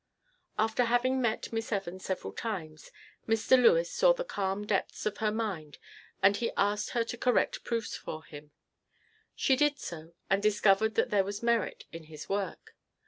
After 0.57 0.85
having 0.85 1.21
met 1.21 1.53
Miss 1.53 1.71
Evans 1.71 2.05
several 2.05 2.33
times, 2.33 2.89
Mr. 3.27 3.55
Lewes 3.55 3.91
saw 3.91 4.13
the 4.13 4.23
calm 4.25 4.65
depths 4.65 5.05
of 5.05 5.17
her 5.17 5.31
mind 5.31 5.77
and 6.23 6.35
he 6.37 6.49
asked 6.57 6.89
her 6.97 7.03
to 7.03 7.17
correct 7.19 7.63
proofs 7.63 7.95
for 7.95 8.23
him. 8.23 8.49
She 9.35 9.55
did 9.55 9.77
so 9.77 10.15
and 10.27 10.41
discovered 10.41 10.95
that 10.95 11.11
there 11.11 11.23
was 11.23 11.43
merit 11.43 11.85
in 11.91 12.05
his 12.05 12.27
work. 12.27 12.75